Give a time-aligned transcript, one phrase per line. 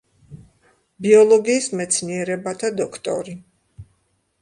[1.07, 3.41] ბიოლოგიის მეცნიერებათა დოქტორი.